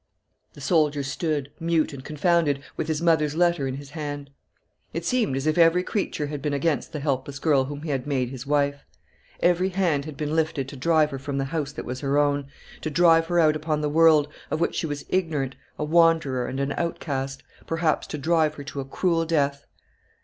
The 0.53 0.61
soldier 0.61 1.03
stood, 1.03 1.51
mute 1.59 1.93
and 1.93 2.03
confounded, 2.03 2.63
with 2.75 2.87
his 2.87 3.03
mother's 3.03 3.35
letter 3.35 3.67
in 3.67 3.75
his 3.75 3.91
hand. 3.91 4.31
It 4.95 5.05
seemed 5.05 5.37
as 5.37 5.45
if 5.45 5.59
every 5.59 5.83
creature 5.83 6.25
had 6.25 6.41
been 6.41 6.55
against 6.55 6.91
the 6.91 6.99
helpless 6.99 7.37
girl 7.37 7.65
whom 7.65 7.83
he 7.83 7.91
had 7.91 8.07
made 8.07 8.29
his 8.29 8.47
wife. 8.47 8.83
Every 9.41 9.69
hand 9.69 10.05
had 10.05 10.17
been 10.17 10.35
lifted 10.35 10.67
to 10.69 10.75
drive 10.75 11.11
her 11.11 11.19
from 11.19 11.37
the 11.37 11.45
house 11.53 11.71
that 11.73 11.85
was 11.85 11.99
her 11.99 12.17
own; 12.17 12.47
to 12.81 12.89
drive 12.89 13.27
her 13.27 13.39
out 13.39 13.55
upon 13.55 13.81
the 13.81 13.89
world, 13.89 14.27
of 14.49 14.59
which 14.59 14.73
she 14.73 14.87
was 14.87 15.05
ignorant, 15.07 15.55
a 15.77 15.83
wanderer 15.83 16.47
and 16.47 16.59
an 16.59 16.71
outcast; 16.77 17.43
perhaps 17.67 18.07
to 18.07 18.17
drive 18.17 18.55
her 18.55 18.63
to 18.63 18.79
a 18.79 18.85
cruel 18.85 19.23
death. 19.23 19.67